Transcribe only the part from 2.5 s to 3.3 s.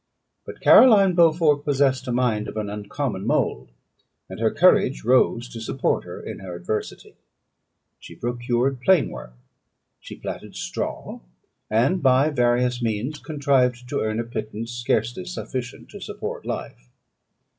an uncommon